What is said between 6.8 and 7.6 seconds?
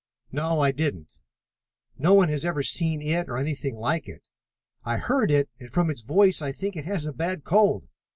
has a bad